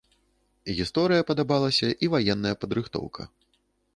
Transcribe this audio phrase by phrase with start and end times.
[0.77, 3.21] Гісторыя падабалася і ваенная падрыхтоўка.